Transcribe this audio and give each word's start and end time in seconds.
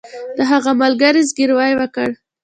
د 0.37 0.39
هغه 0.51 0.71
ملګري 0.81 1.21
زګیروی 1.29 1.71
وکړ 1.77 2.09